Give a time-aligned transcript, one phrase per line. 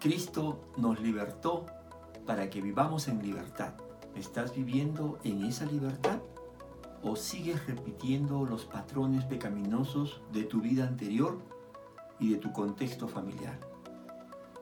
[0.00, 1.66] Cristo nos libertó
[2.26, 3.74] para que vivamos en libertad.
[4.14, 6.20] ¿Estás viviendo en esa libertad?
[7.02, 11.38] ¿O sigues repitiendo los patrones pecaminosos de tu vida anterior
[12.18, 13.60] y de tu contexto familiar?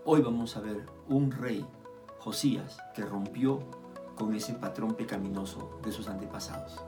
[0.05, 1.65] Hoy vamos a ver un rey,
[2.19, 3.61] Josías, que rompió
[4.17, 6.83] con ese patrón pecaminoso de sus antepasados.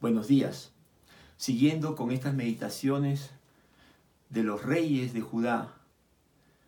[0.00, 0.75] Buenos días.
[1.38, 3.30] Siguiendo con estas meditaciones
[4.30, 5.74] de los reyes de Judá,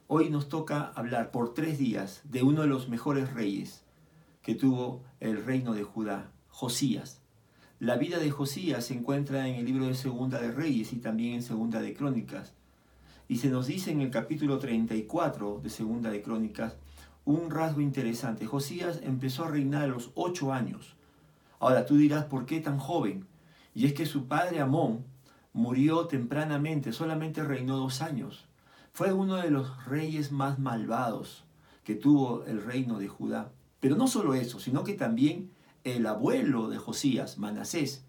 [0.08, 3.82] hoy nos toca hablar por tres días de uno de los mejores reyes
[4.42, 7.22] que tuvo el reino de Judá, Josías.
[7.80, 11.34] La vida de Josías se encuentra en el libro de Segunda de Reyes y también
[11.34, 12.52] en Segunda de Crónicas.
[13.26, 16.76] Y se nos dice en el capítulo 34 de Segunda de Crónicas
[17.24, 18.44] un rasgo interesante.
[18.44, 20.94] Josías empezó a reinar a los ocho años.
[21.58, 23.26] Ahora tú dirás, ¿por qué tan joven?
[23.78, 25.04] Y es que su padre Amón
[25.52, 28.48] murió tempranamente, solamente reinó dos años.
[28.92, 31.44] Fue uno de los reyes más malvados
[31.84, 33.52] que tuvo el reino de Judá.
[33.78, 35.52] Pero no solo eso, sino que también
[35.84, 38.04] el abuelo de Josías, Manasés,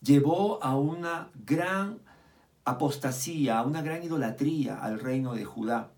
[0.00, 2.00] llevó a una gran
[2.64, 5.92] apostasía, a una gran idolatría al reino de Judá.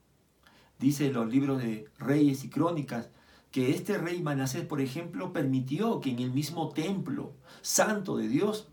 [0.79, 3.09] Dice en los libros de Reyes y Crónicas
[3.51, 8.69] que este rey Manasés, por ejemplo, permitió que en el mismo templo santo de Dios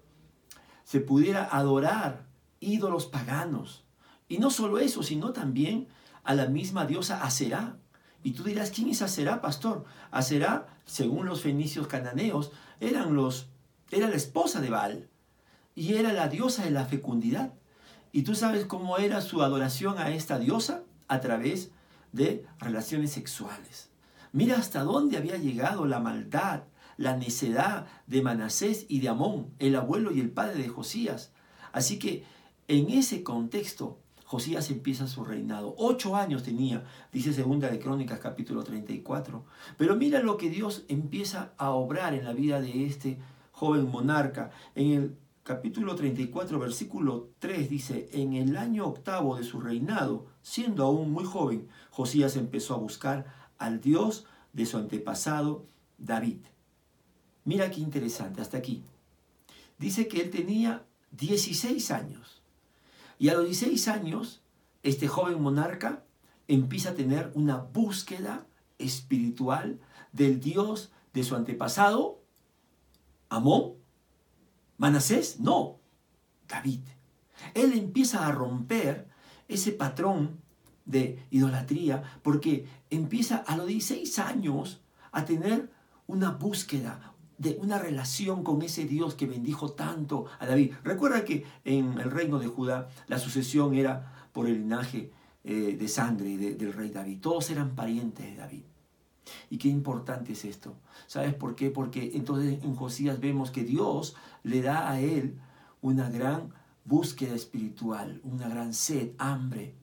[0.84, 2.26] se pudiera adorar
[2.60, 3.84] ídolos paganos.
[4.28, 5.88] Y no solo eso, sino también
[6.24, 7.78] a la misma diosa Aserá.
[8.24, 9.84] Y tú dirás, ¿quién es Aserá, pastor?
[10.12, 13.48] Aserá, según los fenicios cananeos, eran los,
[13.92, 15.10] era la esposa de Baal
[15.76, 17.54] y era la diosa de la fecundidad.
[18.12, 20.84] ¿Y tú sabes cómo era su adoración a esta diosa?
[21.08, 21.72] A través
[22.12, 23.90] de relaciones sexuales.
[24.32, 26.64] Mira hasta dónde había llegado la maldad,
[26.98, 31.32] la necedad de Manasés y de Amón, el abuelo y el padre de Josías.
[31.72, 32.24] Así que
[32.68, 35.76] en ese contexto, Josías empieza su reinado.
[35.78, 39.46] Ocho años tenía, dice Segunda de Crónicas capítulo 34.
[39.78, 43.20] Pero mira lo que Dios empieza a obrar en la vida de este
[43.52, 44.50] joven monarca.
[44.74, 50.86] En el capítulo 34, versículo 3 dice, en el año octavo de su reinado, siendo
[50.86, 53.26] aún muy joven, Josías empezó a buscar
[53.58, 55.68] al Dios de su antepasado
[55.98, 56.40] David.
[57.46, 58.84] Mira qué interesante, hasta aquí.
[59.78, 62.42] Dice que él tenía 16 años.
[63.20, 64.42] Y a los 16 años,
[64.82, 66.04] este joven monarca
[66.48, 68.46] empieza a tener una búsqueda
[68.78, 69.80] espiritual
[70.12, 72.22] del Dios de su antepasado,
[73.30, 73.74] Amón,
[74.78, 75.80] Manasés, no,
[76.48, 76.82] David.
[77.54, 79.08] Él empieza a romper
[79.48, 80.42] ese patrón
[80.86, 84.82] de idolatría porque empieza a los 16 años
[85.12, 85.72] a tener
[86.08, 87.13] una búsqueda,
[87.44, 90.74] de una relación con ese Dios que bendijo tanto a David.
[90.84, 95.12] Recuerda que en el reino de Judá la sucesión era por el linaje
[95.44, 97.20] eh, de sangre del rey David.
[97.20, 98.64] Todos eran parientes de David.
[99.50, 100.76] Y qué importante es esto.
[101.06, 101.70] ¿Sabes por qué?
[101.70, 105.38] Porque entonces en Josías vemos que Dios le da a él
[105.82, 106.54] una gran
[106.86, 109.76] búsqueda espiritual, una gran sed, hambre.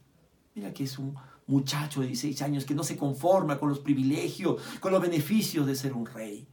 [0.55, 1.15] Mira que es un
[1.47, 5.75] muchacho de 16 años que no se conforma con los privilegios, con los beneficios de
[5.75, 6.47] ser un rey.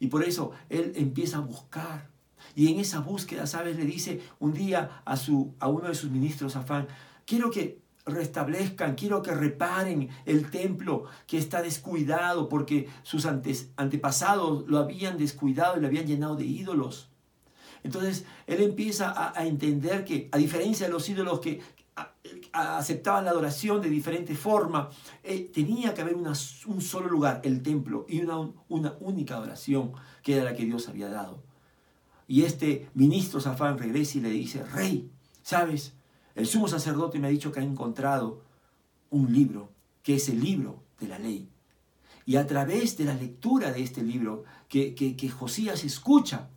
[0.00, 2.08] Y por eso él empieza a buscar.
[2.54, 3.76] Y en esa búsqueda, ¿sabes?
[3.76, 6.88] Le dice un día a, su, a uno de sus ministros, Afán,
[7.24, 14.78] quiero que restablezcan, quiero que reparen el templo que está descuidado porque sus antepasados lo
[14.78, 17.10] habían descuidado y lo habían llenado de ídolos.
[17.84, 21.60] Entonces él empieza a entender que a diferencia de los ídolos que,
[22.52, 24.90] aceptaban la adoración de diferente forma.
[25.22, 29.92] Eh, tenía que haber un solo lugar, el templo, y una, única adoración,
[30.22, 31.42] que era la que Dios había dado.
[32.26, 35.10] Y este ministro Zafán regresa y le dice, rey,
[35.42, 35.94] ¿sabes?
[36.34, 38.42] El sumo sacerdote me ha dicho que ha encontrado
[39.10, 39.70] un libro,
[40.02, 41.48] que es el libro de la ley.
[42.26, 46.50] Y a través de la lectura de este libro que Josías escucha,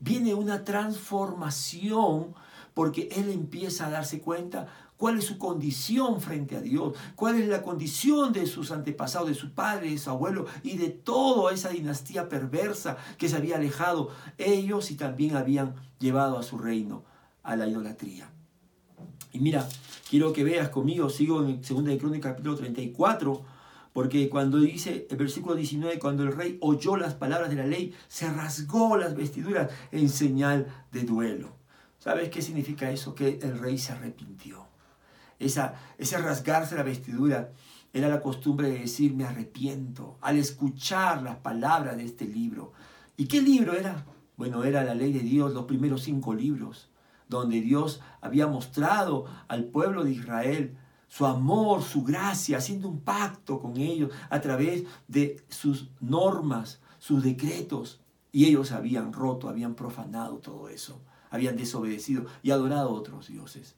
[0.00, 2.34] viene una transformación
[2.74, 4.68] porque él empieza a darse cuenta
[4.98, 9.34] cuál es su condición frente a Dios, cuál es la condición de sus antepasados, de
[9.34, 14.10] su padre, de su abuelo y de toda esa dinastía perversa que se había alejado
[14.36, 17.04] ellos y también habían llevado a su reino
[17.44, 18.30] a la idolatría.
[19.32, 19.66] Y mira,
[20.10, 23.42] quiero que veas conmigo, sigo en 2 de Crónicas capítulo 34,
[23.92, 27.94] porque cuando dice el versículo 19, cuando el rey oyó las palabras de la ley,
[28.08, 31.52] se rasgó las vestiduras en señal de duelo.
[32.00, 33.14] ¿Sabes qué significa eso?
[33.14, 34.68] Que el rey se arrepintió
[35.38, 37.52] esa, ese rasgarse la vestidura,
[37.92, 42.72] era la costumbre de decir me arrepiento al escuchar las palabras de este libro.
[43.16, 44.04] ¿Y qué libro era?
[44.36, 46.90] Bueno, era la ley de Dios, los primeros cinco libros
[47.28, 50.76] donde Dios había mostrado al pueblo de Israel
[51.06, 57.22] su amor, su gracia, haciendo un pacto con ellos a través de sus normas, sus
[57.22, 58.00] decretos.
[58.30, 61.00] Y ellos habían roto, habían profanado todo eso,
[61.30, 63.76] habían desobedecido y adorado a otros dioses.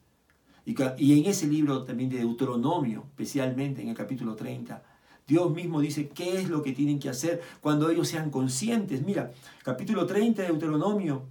[0.65, 4.83] Y, en ese libro también de Deuteronomio, especialmente en el capítulo 30,
[5.27, 9.01] Dios mismo dice qué es lo que tienen que hacer cuando ellos sean conscientes.
[9.03, 9.31] Mira,
[9.63, 11.23] capítulo 30 de Deuteronomio,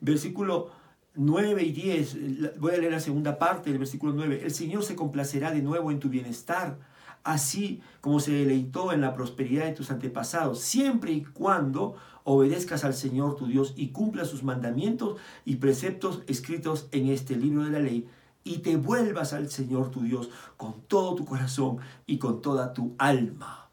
[0.00, 0.70] versículo
[1.14, 4.40] 9 y 10, voy a leer la segunda parte del versículo 9.
[4.44, 6.78] El Señor se complacerá de nuevo en tu bienestar,
[7.22, 11.94] así como se deleitó en la prosperidad de tus antepasados, siempre y cuando
[12.24, 17.64] obedezcas al Señor tu Dios y cumplas sus mandamientos y preceptos escritos en este libro
[17.64, 18.08] de la ley
[18.44, 22.94] y te vuelvas al Señor tu Dios con todo tu corazón y con toda tu
[22.98, 23.70] alma.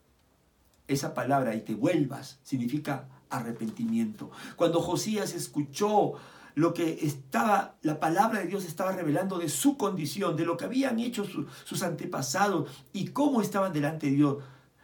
[0.87, 4.31] Esa palabra, y te vuelvas, significa arrepentimiento.
[4.55, 6.13] Cuando Josías escuchó
[6.55, 10.65] lo que estaba, la palabra de Dios estaba revelando de su condición, de lo que
[10.65, 14.37] habían hecho sus antepasados y cómo estaban delante de Dios,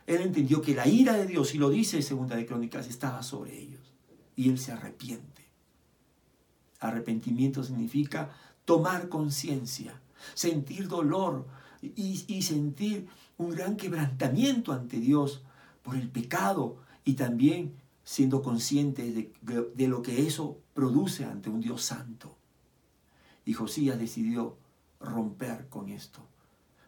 [0.05, 3.57] él entendió que la ira de Dios, y lo dice Segunda de Crónicas, estaba sobre
[3.57, 3.93] ellos.
[4.35, 5.45] Y él se arrepiente.
[6.79, 8.29] Arrepentimiento significa
[8.67, 9.97] tomar conciencia,
[10.33, 11.47] sentir dolor
[11.81, 15.41] y, sentir un gran quebrantamiento ante Dios
[15.83, 16.75] por el pecado
[17.05, 22.35] y también siendo consciente de, de, lo que eso produce ante un Dios santo.
[23.45, 24.57] Y Josías decidió
[24.99, 26.19] romper con esto.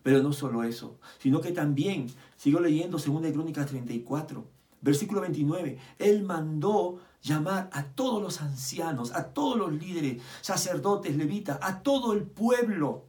[0.04, 4.46] Pero no solo eso, sino que también, sigo leyendo 2 Crónicas 34,
[4.82, 11.60] versículo 29, él mandó llamar a todos los ancianos, a todos los líderes, sacerdotes, levitas,
[11.62, 13.06] a todo el pueblo,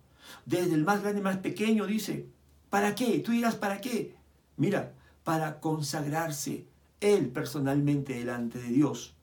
[0.47, 2.27] desde el más grande, más pequeño, dice,
[2.71, 3.19] ¿para qué?
[3.21, 4.17] Tú dirás, ¿para qué?
[4.57, 4.95] Mira,
[5.25, 6.67] para consagrarse
[7.01, 9.15] él personalmente delante de Dios.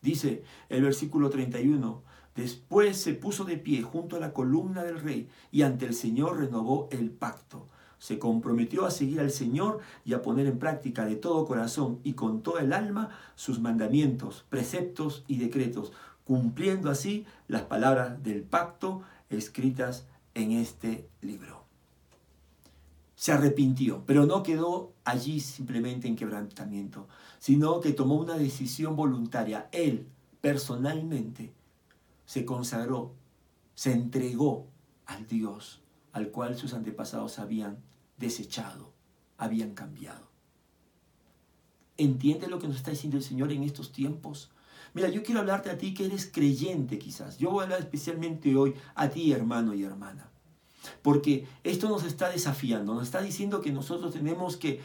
[0.00, 2.02] Dice el versículo 31,
[2.34, 6.38] después se puso de pie junto a la columna del rey y ante el Señor
[6.38, 7.66] renovó el pacto
[8.00, 12.14] se comprometió a seguir al Señor y a poner en práctica de todo corazón y
[12.14, 15.92] con toda el alma sus mandamientos, preceptos y decretos,
[16.24, 21.64] cumpliendo así las palabras del pacto escritas en este libro.
[23.14, 27.06] Se arrepintió, pero no quedó allí simplemente en quebrantamiento,
[27.38, 29.68] sino que tomó una decisión voluntaria.
[29.72, 30.06] Él,
[30.40, 31.52] personalmente,
[32.24, 33.12] se consagró,
[33.74, 34.66] se entregó
[35.04, 35.82] al Dios
[36.12, 37.78] al cual sus antepasados habían
[38.20, 38.92] desechado,
[39.36, 40.28] habían cambiado.
[41.96, 44.50] ¿Entiende lo que nos está diciendo el Señor en estos tiempos?
[44.94, 47.38] Mira, yo quiero hablarte a ti que eres creyente quizás.
[47.38, 50.30] Yo voy a hablar especialmente hoy a ti, hermano y hermana.
[51.02, 54.80] Porque esto nos está desafiando, nos está diciendo que nosotros tenemos que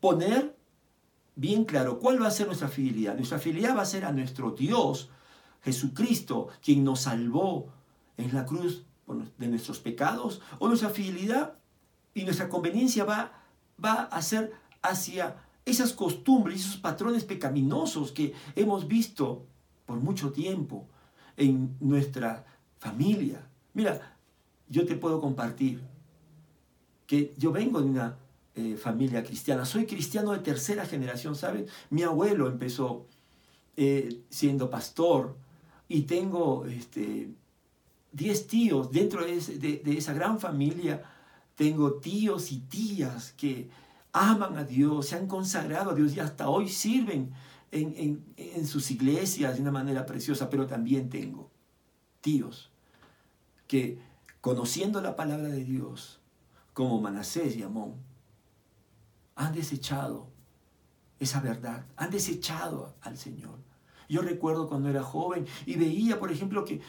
[0.00, 0.56] poner
[1.36, 3.14] bien claro cuál va a ser nuestra fidelidad.
[3.14, 5.10] Nuestra fidelidad va a ser a nuestro Dios,
[5.62, 7.68] Jesucristo, quien nos salvó
[8.16, 8.84] en la cruz
[9.38, 11.58] de nuestros pecados, o nuestra fidelidad
[12.14, 13.32] y nuestra conveniencia va,
[13.82, 19.46] va a ser hacia esas costumbres, esos patrones pecaminosos que hemos visto
[19.86, 20.88] por mucho tiempo
[21.36, 22.44] en nuestra
[22.78, 23.48] familia.
[23.74, 24.16] Mira,
[24.68, 25.80] yo te puedo compartir
[27.06, 28.16] que yo vengo de una
[28.54, 31.70] eh, familia cristiana, soy cristiano de tercera generación, ¿sabes?
[31.90, 33.06] Mi abuelo empezó
[33.76, 35.36] eh, siendo pastor
[35.88, 37.30] y tengo este,
[38.12, 39.38] 10 tíos dentro de,
[39.84, 41.02] de esa gran familia
[41.62, 43.70] tengo tíos y tías que
[44.12, 47.32] aman a Dios, se han consagrado a Dios y hasta hoy sirven
[47.70, 51.52] en, sus iglesias de una manera preciosa, pero también tengo
[52.20, 52.72] tíos
[53.68, 54.00] que
[54.40, 56.18] conociendo la palabra de Dios,
[56.72, 57.94] como Manasés y Amón,
[59.36, 60.26] han desechado
[61.20, 63.60] esa verdad, han desechado al Señor.
[64.08, 66.80] Yo recuerdo cuando era joven y veía, por ejemplo, que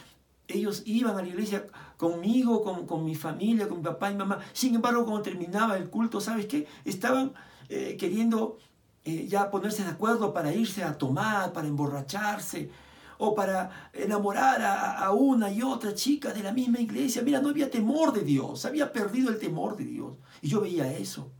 [0.48, 4.40] ellos iban a la iglesia conmigo, con, mi familia, con mi papá y mamá.
[4.52, 6.66] Sin embargo, cuando terminaba el culto, ¿sabes qué?
[6.84, 7.32] Estaban
[7.68, 8.58] eh, queriendo
[9.04, 12.70] eh, ya ponerse de acuerdo para irse a tomar, para emborracharse
[13.18, 17.22] o para enamorar a, una y otra chica de la misma iglesia.
[17.22, 20.18] Mira, no había temor de Dios, había perdido el temor de Dios.
[20.42, 21.30] Y yo veía eso.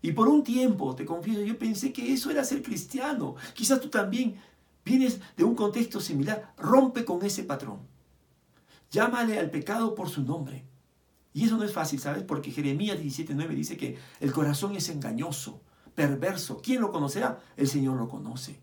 [0.00, 3.36] Y por un tiempo, te confieso, yo pensé que eso era ser cristiano.
[3.54, 4.36] Quizás tú también
[4.84, 6.54] vienes de un contexto similar.
[6.56, 7.91] Rompe con ese patrón.
[8.92, 10.64] Llámale al pecado por su nombre.
[11.32, 12.22] Y eso no es fácil, ¿sabes?
[12.22, 15.62] Porque Jeremías 17.9 dice que el corazón es engañoso,
[15.94, 16.60] perverso.
[16.62, 17.40] ¿Quién lo conocerá?
[17.56, 18.60] El Señor lo conoce.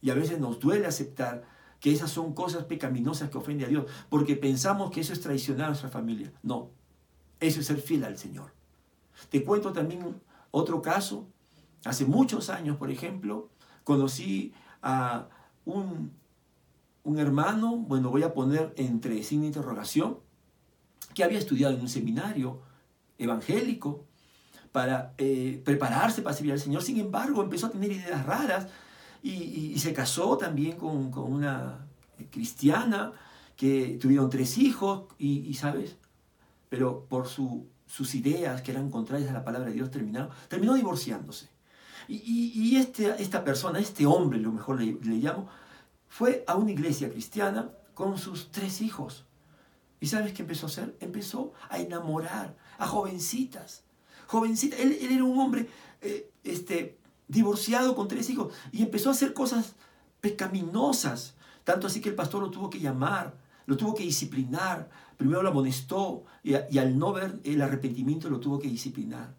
[0.00, 1.44] Y a veces nos duele aceptar
[1.78, 5.66] que esas son cosas pecaminosas que ofenden a Dios, porque pensamos que eso es traicionar
[5.66, 6.32] a nuestra familia.
[6.42, 6.70] No,
[7.38, 8.52] eso es ser fiel al Señor.
[9.28, 11.26] Te cuento también otro caso.
[11.84, 13.50] Hace muchos años, por ejemplo,
[13.84, 15.28] conocí a
[15.66, 16.12] un
[17.02, 20.18] un hermano, bueno, voy a poner entre signo de interrogación,
[21.14, 22.60] que había estudiado en un seminario
[23.18, 24.04] evangélico
[24.72, 26.82] para eh, prepararse para servir al Señor.
[26.82, 28.68] Sin embargo, empezó a tener ideas raras
[29.22, 31.86] y, se casó también con, una
[32.30, 33.12] cristiana
[33.56, 35.96] que tuvieron tres hijos y, ¿sabes?
[36.68, 41.48] Pero por sus ideas que eran contrarias a la palabra de Dios terminaron, terminó divorciándose.
[42.08, 45.48] Y, este, esta persona, este hombre, lo mejor le, le llamo,
[46.10, 49.24] fue a una iglesia cristiana con sus tres hijos.
[50.00, 50.96] ¿Y sabes qué empezó a hacer?
[51.00, 53.84] Empezó a enamorar a jovencitas.
[54.26, 54.80] Jovencitas.
[54.80, 55.68] Él, era un hombre
[56.02, 56.98] eh, este,
[57.28, 59.76] divorciado con tres hijos y empezó a hacer cosas
[60.20, 61.36] pecaminosas.
[61.62, 64.90] Tanto así que el pastor lo tuvo que llamar, lo tuvo que disciplinar.
[65.16, 69.36] Primero lo amonestó y, al no ver el arrepentimiento lo tuvo que disciplinar.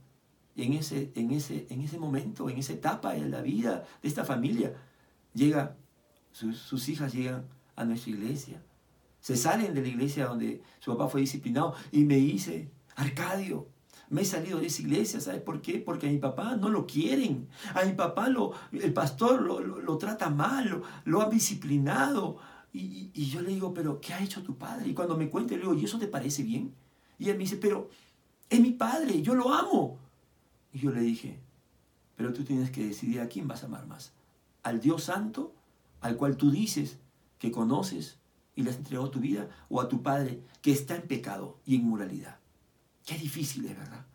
[0.55, 4.07] Y en ese, en, ese, en ese momento, en esa etapa de la vida de
[4.07, 4.73] esta familia,
[5.33, 5.75] llega,
[6.31, 7.45] sus hijas llegan
[7.75, 8.61] a nuestra iglesia
[9.21, 13.67] se salen de la iglesia donde su papá fue disciplinado y me dice, Arcadio,
[14.09, 15.77] me he salido de esa iglesia, ¿sabes por qué?
[15.77, 17.47] Porque a mi papá no lo quieren.
[17.75, 22.37] A mi papá lo, el pastor lo, trata mal, lo, ha disciplinado.
[22.73, 24.89] Y, y, yo le digo, pero ¿qué ha hecho tu padre?
[24.89, 26.73] Y cuando me cuenta, le digo, ¿y eso te parece bien?
[27.19, 27.89] Y él me dice, pero
[28.49, 29.99] es mi padre, yo lo amo.
[30.73, 31.39] Y yo le dije,
[32.15, 34.13] pero tú tienes que decidir a quién vas a amar más.
[34.63, 35.53] Al Dios Santo,
[36.01, 36.97] al cual tú dices
[37.39, 38.17] que conoces
[38.55, 41.75] y le has entregado tu vida o a tu padre que está en pecado y
[41.75, 42.39] en moralidad.
[43.05, 44.05] Qué difícil es, ¿verdad?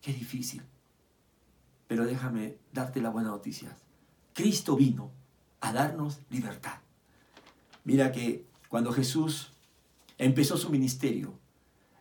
[0.00, 0.62] Qué difícil.
[1.86, 3.76] Pero déjame darte la buena noticia.
[4.32, 5.10] Cristo vino
[5.60, 6.78] a darnos libertad.
[7.84, 9.52] Mira que cuando Jesús
[10.18, 11.38] empezó su ministerio,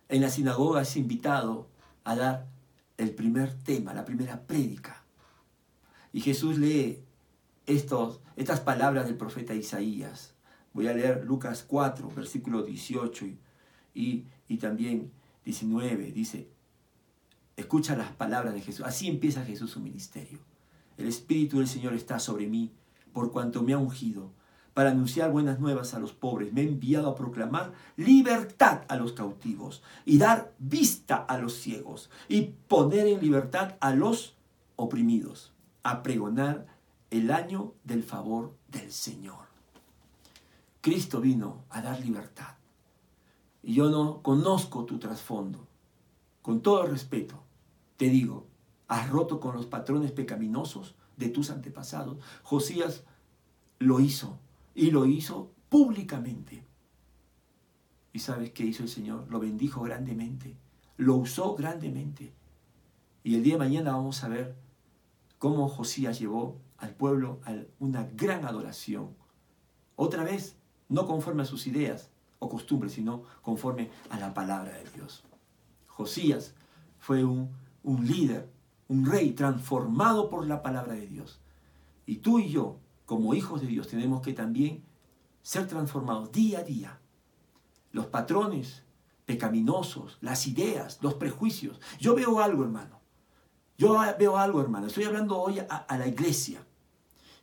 [0.10, 1.68] en la sinagoga es invitado
[2.04, 2.48] a dar
[2.98, 5.04] el primer tema, la primera prédica.
[6.14, 7.05] Y Jesús lee
[7.66, 10.34] estos, estas palabras del profeta Isaías.
[10.74, 13.26] Voy a leer Lucas 4, versículo 18
[13.94, 15.12] y, y, también
[15.46, 16.12] 19.
[16.12, 16.50] Dice,
[17.56, 18.86] escucha las palabras de Jesús.
[18.86, 20.40] Así empieza Jesús su ministerio.
[20.98, 22.72] El Espíritu del Señor está sobre mí,
[23.14, 24.32] por cuanto me ha ungido,
[24.74, 26.52] para anunciar buenas nuevas a los pobres.
[26.52, 32.10] Me ha enviado a proclamar libertad a los cautivos y dar vista a los ciegos
[32.28, 34.36] y poner en libertad a los
[34.76, 35.54] oprimidos,
[35.84, 36.75] a pregonar
[37.16, 39.46] el año del favor del Señor.
[40.82, 42.58] Cristo vino a dar libertad.
[43.64, 45.66] Y yo no conozco tu trasfondo.
[46.42, 47.42] Con todo respeto,
[47.96, 48.48] te digo,
[48.90, 52.18] has roto con los patrones pecaminosos de tus antepasados.
[52.44, 53.04] Josías
[53.80, 54.38] lo hizo
[54.76, 56.66] y lo hizo públicamente.
[58.12, 59.26] ¿Y sabes qué hizo el Señor?
[59.30, 60.58] Lo bendijo grandemente,
[60.98, 62.34] lo usó grandemente.
[63.24, 64.56] Y el día de mañana vamos a ver
[65.40, 69.16] cómo Josías llevó al pueblo a una gran adoración.
[69.96, 74.90] Otra vez, no conforme a sus ideas o costumbres, sino conforme a la palabra de
[74.92, 75.24] Dios.
[75.88, 76.54] Josías
[77.00, 77.50] fue un,
[77.84, 78.50] un líder,
[78.88, 81.40] un rey transformado por la palabra de Dios.
[82.06, 84.84] Y tú y yo, como hijos de Dios, tenemos que también
[85.42, 87.00] ser transformados día a día.
[87.92, 88.84] Los patrones
[89.26, 91.80] pecaminosos, las ideas, los prejuicios.
[92.00, 93.00] Yo veo algo, hermano.
[93.78, 94.88] Yo veo algo, hermano.
[94.88, 96.66] Estoy hablando hoy a, a la iglesia.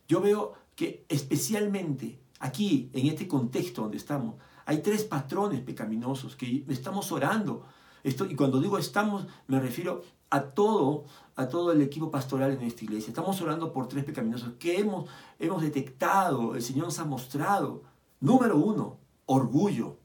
[0.07, 6.65] Yo veo que especialmente Aquí, en este contexto donde estamos, hay tres patrones pecaminosos que
[6.67, 7.63] estamos orando.
[8.03, 11.05] Esto, y cuando digo estamos, me refiero a todo,
[11.37, 13.11] a todo el equipo pastoral en esta iglesia.
[13.11, 17.83] Estamos orando por tres pecaminosos que hemos, hemos detectado, el Señor nos ha mostrado.
[18.19, 19.99] Número uno, orgullo.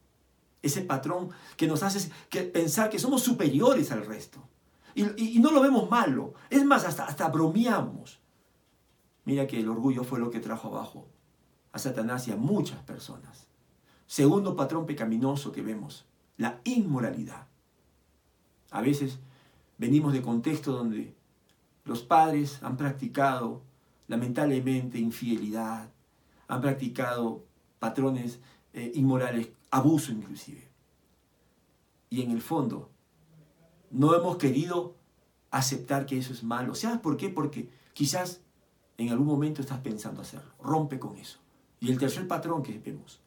[0.62, 4.38] Ese patrón que nos hace que pensar que somos superiores al resto.
[4.94, 6.34] Y, no lo vemos malo.
[6.50, 8.20] Es más, hasta, hasta bromeamos.
[9.28, 11.06] Mira que el orgullo fue lo que trajo abajo
[11.72, 13.46] a Satanás y a muchas personas.
[14.06, 16.06] Segundo patrón pecaminoso que vemos,
[16.38, 17.46] la inmoralidad.
[18.70, 19.18] A veces
[19.76, 21.14] venimos de contextos donde
[21.84, 23.60] los padres han practicado
[24.06, 25.90] lamentablemente infidelidad,
[26.46, 27.44] han practicado
[27.80, 28.40] patrones
[28.72, 30.66] eh, inmorales, abuso inclusive.
[32.08, 32.88] Y en el fondo,
[33.90, 34.96] no hemos querido
[35.50, 36.74] aceptar que eso es malo.
[36.74, 37.28] ¿Sabes por qué?
[37.28, 38.40] Porque quizás
[38.98, 40.52] en algún momento estás pensando hacerlo.
[40.60, 41.38] Rompe con eso.
[41.80, 43.20] Y el tercer patrón que vemos,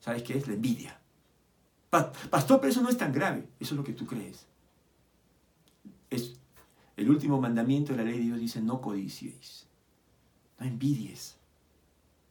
[0.00, 0.48] ¿sabes qué es?
[0.48, 0.98] La envidia.
[1.90, 3.46] Pastor, pero eso no es tan grave.
[3.60, 4.46] Eso es lo que tú crees.
[6.08, 6.34] Es
[6.96, 9.66] el último mandamiento de la ley de Dios dice, no codiciéis.
[10.58, 11.36] No envidies.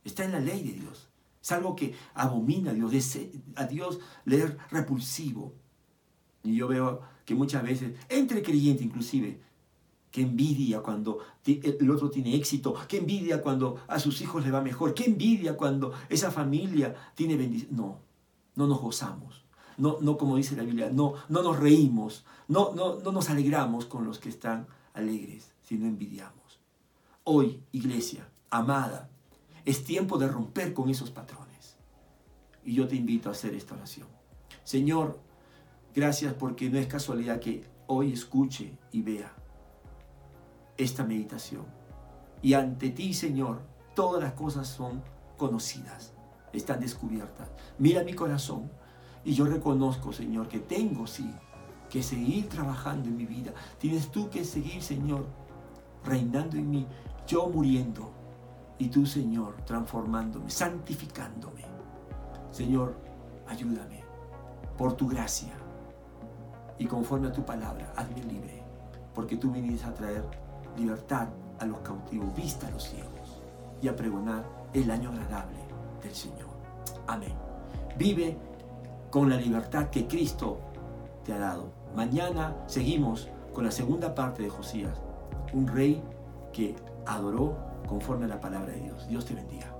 [0.04, 1.10] Está en la ley de Dios.
[1.44, 2.92] Es algo que abomina a Dios.
[3.56, 5.54] A Dios le es repulsivo.
[6.44, 9.40] Y yo veo que muchas veces, entre creyentes inclusive,
[10.12, 12.76] Qué envidia cuando el otro tiene éxito.
[12.88, 14.94] Qué envidia cuando a sus hijos le va mejor.
[14.94, 17.74] Qué envidia cuando esa familia tiene bendición.
[17.76, 18.00] No,
[18.56, 19.46] no nos gozamos.
[19.78, 22.26] No, no como dice la Biblia, no, no nos reímos.
[22.50, 26.60] No, no, no nos alegramos con los que están alegres, sino envidiamos.
[27.24, 29.10] Hoy, iglesia, amada,
[29.64, 31.78] es tiempo de romper con esos patrones.
[32.66, 34.08] Y yo te invito a hacer esta oración.
[34.66, 35.22] Señor,
[35.96, 39.34] gracias porque no es casualidad que hoy escuche y vea
[40.84, 41.66] esta meditación.
[42.42, 43.62] Y ante ti, Señor,
[43.94, 45.04] todas las cosas son
[45.38, 46.14] conocidas,
[46.54, 47.50] están descubiertas.
[47.78, 48.72] Mira mi corazón
[49.24, 51.32] y yo reconozco, Señor, que tengo, sí,
[51.90, 53.54] que seguir trabajando en mi vida.
[53.78, 55.26] Tienes tú que seguir, Señor,
[56.04, 56.88] reinando en mí,
[57.28, 58.12] yo muriendo
[58.80, 61.66] y tú, Señor, transformándome, santificándome.
[62.52, 62.96] Señor,
[63.48, 64.04] ayúdame
[64.78, 65.54] por tu gracia
[66.80, 68.64] y conforme a tu palabra, hazme libre,
[69.14, 70.24] porque tú viniste a traer
[70.78, 71.28] libertad
[71.60, 73.42] a los cautivos, vista a los ciegos
[73.82, 75.60] y a pregonar el año agradable
[76.02, 76.50] del Señor.
[77.08, 77.34] Amén.
[77.98, 78.38] Vive
[79.10, 80.60] con la libertad que Cristo
[81.24, 81.72] te ha dado.
[81.96, 84.98] Mañana seguimos con la segunda parte de Josías,
[85.54, 86.02] un rey
[86.54, 86.76] que
[87.06, 89.08] adoró conforme a la palabra de Dios.
[89.08, 89.71] Dios te bendiga.